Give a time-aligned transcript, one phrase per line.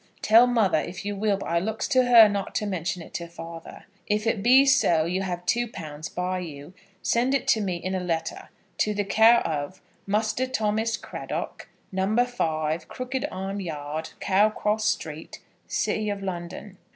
[0.23, 3.27] Tell mother, if you will; but I looks to her not to mention it to
[3.27, 3.85] father.
[4.07, 7.93] If it be so you have two pounds by you, send it to me in
[7.93, 14.85] a letter, to the care of Muster Thomas Craddock, Number 5, Crooked Arm Yard, Cowcross
[14.85, 16.79] Street, City of London.